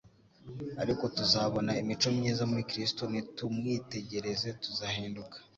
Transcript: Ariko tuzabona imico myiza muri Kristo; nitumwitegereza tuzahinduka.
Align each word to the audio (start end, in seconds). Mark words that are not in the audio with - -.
Ariko 0.81 1.03
tuzabona 1.17 1.71
imico 1.81 2.07
myiza 2.17 2.43
muri 2.51 2.63
Kristo; 2.71 3.01
nitumwitegereza 3.11 4.47
tuzahinduka. 4.63 5.37